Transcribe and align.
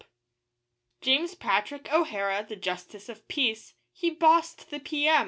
P. 0.01 0.07
James 1.01 1.35
Patrick 1.35 1.93
O'Hara, 1.93 2.43
the 2.43 2.55
Justice 2.55 3.07
of 3.07 3.27
Peace, 3.27 3.75
He 3.91 4.09
bossed 4.09 4.71
the 4.71 4.79
P.M. 4.79 5.19